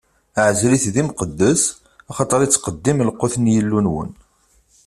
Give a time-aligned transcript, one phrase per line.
[0.45, 1.61] Ɛezl-it d imqeddes,
[2.11, 4.09] axaṭer ittqeddim lqut n Yillu-nwen.